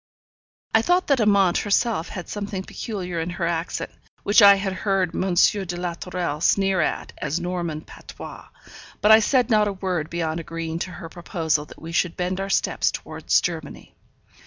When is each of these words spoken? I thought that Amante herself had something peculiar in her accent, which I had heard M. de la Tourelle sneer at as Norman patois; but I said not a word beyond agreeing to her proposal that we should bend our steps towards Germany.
I 0.73 0.81
thought 0.81 1.05
that 1.09 1.19
Amante 1.21 1.61
herself 1.61 2.09
had 2.09 2.27
something 2.27 2.63
peculiar 2.63 3.19
in 3.19 3.29
her 3.29 3.45
accent, 3.45 3.91
which 4.23 4.41
I 4.41 4.55
had 4.55 4.73
heard 4.73 5.13
M. 5.13 5.35
de 5.35 5.77
la 5.77 5.93
Tourelle 5.93 6.41
sneer 6.41 6.81
at 6.81 7.13
as 7.19 7.39
Norman 7.39 7.81
patois; 7.81 8.47
but 8.99 9.11
I 9.11 9.19
said 9.19 9.51
not 9.51 9.67
a 9.67 9.73
word 9.73 10.09
beyond 10.09 10.39
agreeing 10.39 10.79
to 10.79 10.89
her 10.93 11.07
proposal 11.07 11.65
that 11.65 11.79
we 11.79 11.91
should 11.91 12.17
bend 12.17 12.39
our 12.39 12.49
steps 12.49 12.89
towards 12.89 13.39
Germany. 13.41 13.93